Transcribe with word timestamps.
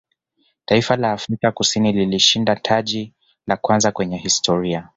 taifa 0.65 0.95
la 0.95 1.11
afrika 1.11 1.51
Kusini 1.51 1.91
lilishinda 1.93 2.55
taji 2.55 3.13
la 3.47 3.57
kwanza 3.57 3.91
kwenye 3.91 4.17
historia 4.17 4.89